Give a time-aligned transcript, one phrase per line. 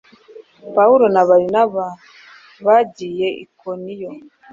[0.75, 1.85] Pawulo na Barinaba
[2.65, 4.09] bagiye Ikoniyo.